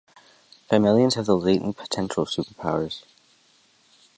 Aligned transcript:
Kymellians 0.67 1.13
have 1.13 1.27
the 1.27 1.37
latent 1.37 1.77
potential 1.77 2.23
of 2.23 2.29
superpowers. 2.29 3.03